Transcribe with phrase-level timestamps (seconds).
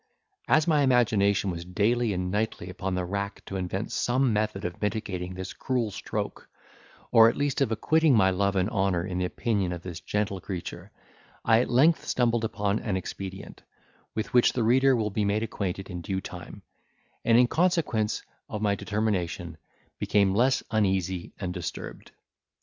[0.47, 4.81] As my imagination was daily and nightly upon the rack to invent some method of
[4.81, 6.49] mitigating this cruel stroke,
[7.11, 10.41] or at least of acquitting my love and honour in the opinion of this gentle
[10.41, 10.89] creature,
[11.45, 13.61] I at length stumbled upon an expedient,
[14.15, 16.63] with which the reader will be made acquainted in due time;
[17.23, 19.55] and, in consequence of my determination,
[19.99, 22.09] became less uneasy and disturbed.